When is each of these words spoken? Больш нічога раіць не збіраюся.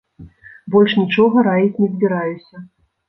Больш 0.75 0.95
нічога 1.01 1.45
раіць 1.49 1.79
не 1.85 1.93
збіраюся. 1.93 2.65